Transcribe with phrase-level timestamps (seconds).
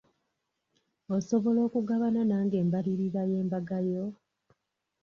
[1.15, 4.05] Osobola okugabana nange embalirira y'embaga yo?